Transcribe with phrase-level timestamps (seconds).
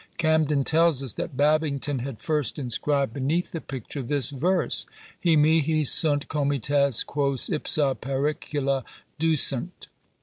[0.17, 4.87] Camden tells us that Babington had first inscribed beneath the picture this verse:
[5.23, 8.83] Hi mihi sunt comites, quos ipsa pericula
[9.19, 9.85] ducunt.